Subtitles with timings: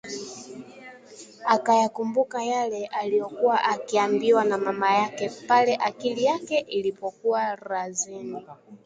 [1.53, 8.45] Akayakumbuka yale aliyokuwa akiambiwa na mama yake pale akili yake ilipokuwa razini